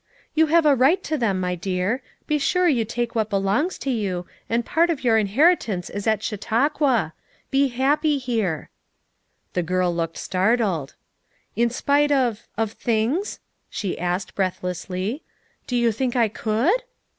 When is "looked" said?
9.95-10.17